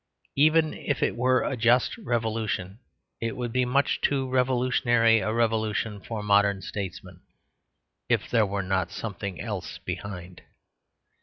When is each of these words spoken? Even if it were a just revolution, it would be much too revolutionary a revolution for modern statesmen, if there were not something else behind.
Even 0.35 0.73
if 0.73 1.03
it 1.03 1.15
were 1.15 1.43
a 1.43 1.55
just 1.55 1.95
revolution, 1.99 2.79
it 3.21 3.35
would 3.37 3.51
be 3.51 3.65
much 3.65 4.01
too 4.01 4.27
revolutionary 4.27 5.19
a 5.19 5.31
revolution 5.31 5.99
for 5.99 6.23
modern 6.23 6.63
statesmen, 6.63 7.21
if 8.09 8.27
there 8.27 8.47
were 8.47 8.63
not 8.63 8.89
something 8.91 9.39
else 9.39 9.77
behind. 9.77 10.41